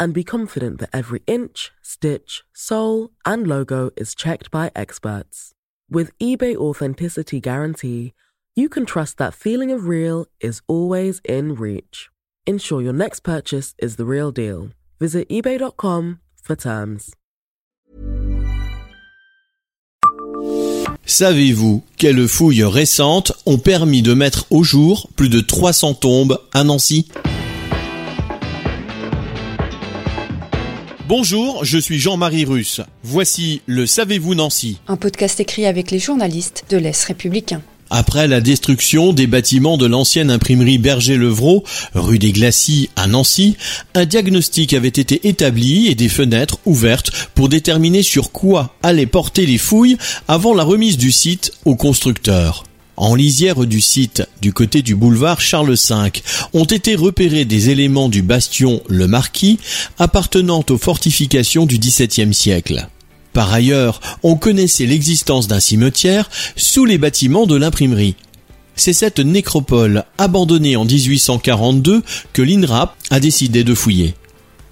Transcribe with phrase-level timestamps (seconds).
[0.00, 5.52] and be confident that every inch, stitch, sole, and logo is checked by experts.
[5.90, 8.14] With eBay Authenticity Guarantee,
[8.56, 12.08] you can trust that feeling of real is always in reach.
[12.46, 14.70] Ensure your next purchase is the real deal.
[14.98, 17.14] Visit eBay.com for terms.
[21.04, 26.62] Savez-vous quelles fouilles récentes ont permis de mettre au jour plus de 300 tombes à
[26.64, 27.08] Nancy
[31.10, 32.80] Bonjour, je suis Jean-Marie Russe.
[33.02, 37.62] Voici le Savez-vous Nancy Un podcast écrit avec les journalistes de l'Est républicain.
[37.90, 43.56] Après la destruction des bâtiments de l'ancienne imprimerie Berger-Levrault, rue des Glacis à Nancy,
[43.94, 49.46] un diagnostic avait été établi et des fenêtres ouvertes pour déterminer sur quoi allaient porter
[49.46, 49.98] les fouilles
[50.28, 52.62] avant la remise du site au constructeur.
[53.00, 58.10] En lisière du site, du côté du boulevard Charles V, ont été repérés des éléments
[58.10, 59.58] du bastion Le Marquis
[59.98, 62.88] appartenant aux fortifications du XVIIe siècle.
[63.32, 68.16] Par ailleurs, on connaissait l'existence d'un cimetière sous les bâtiments de l'imprimerie.
[68.76, 72.02] C'est cette nécropole abandonnée en 1842
[72.34, 74.14] que l'INRAP a décidé de fouiller.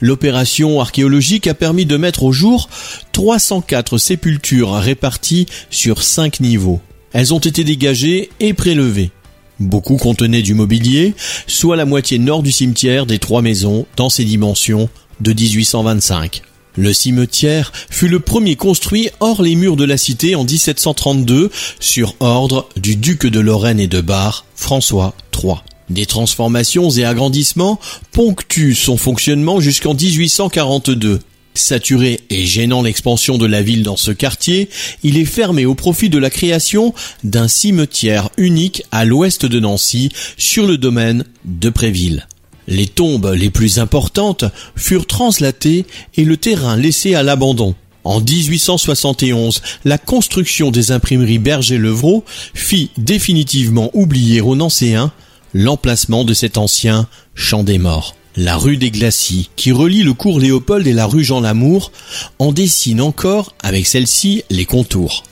[0.02, 2.68] L'opération archéologique a permis de mettre au jour
[3.12, 6.82] 304 sépultures réparties sur 5 niveaux.
[7.18, 9.10] Elles ont été dégagées et prélevées.
[9.58, 11.14] Beaucoup contenaient du mobilier,
[11.48, 14.88] soit la moitié nord du cimetière des trois maisons dans ses dimensions
[15.18, 16.42] de 1825.
[16.76, 22.14] Le cimetière fut le premier construit hors les murs de la cité en 1732 sur
[22.20, 25.56] ordre du duc de Lorraine et de Bar, François III.
[25.90, 27.80] Des transformations et agrandissements
[28.12, 31.18] ponctuent son fonctionnement jusqu'en 1842.
[31.58, 34.68] Saturé et gênant l'expansion de la ville dans ce quartier,
[35.02, 40.10] il est fermé au profit de la création d'un cimetière unique à l'ouest de Nancy
[40.36, 42.26] sur le domaine de Préville.
[42.68, 44.44] Les tombes les plus importantes
[44.76, 45.86] furent translatées
[46.16, 47.74] et le terrain laissé à l'abandon.
[48.04, 52.24] En 1871, la construction des imprimeries Berger-Levrault
[52.54, 55.12] fit définitivement oublier aux Nancéens
[55.54, 58.14] l'emplacement de cet ancien champ des morts.
[58.36, 61.90] La rue des Glacis, qui relie le cours Léopold et la rue Jean Lamour,
[62.38, 65.24] en dessine encore avec celle-ci les contours.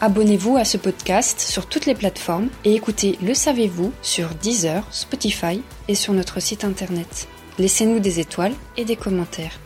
[0.00, 5.62] Abonnez-vous à ce podcast sur toutes les plateformes et écoutez Le Savez-vous sur Deezer, Spotify
[5.88, 7.28] et sur notre site internet.
[7.58, 9.58] Laissez-nous des étoiles et des commentaires.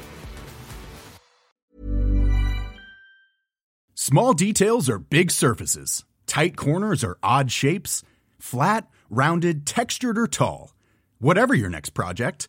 [3.95, 6.05] Small details are big surfaces.
[6.27, 8.03] Tight corners are odd shapes.
[8.39, 10.75] Flat, rounded, textured or tall.
[11.21, 12.49] Whatever your next project,